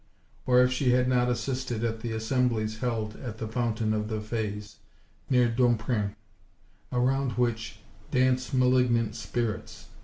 or 0.47 0.63
if 0.63 0.71
she 0.73 0.93
had 0.93 1.07
not 1.07 1.29
assisted 1.29 1.83
at 1.83 1.99
the 1.99 2.11
assemblies 2.11 2.79
held 2.79 3.15
at 3.17 3.37
the 3.37 3.47
fountain 3.47 3.93
of 3.93 4.07
the 4.07 4.19
fays, 4.19 4.77
near 5.29 5.47
Domprein, 5.47 6.15
around 6.91 7.33
which 7.33 7.77
dance 8.09 8.51
malignant 8.51 9.13
spirits?" 9.13 9.89